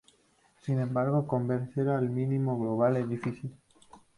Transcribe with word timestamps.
Sin 0.63 0.79
embargo, 0.79 1.27
converger 1.27 1.89
al 1.89 2.09
mínimo 2.09 2.57
global 2.59 2.97
es 2.97 3.07
difícil. 3.07 3.51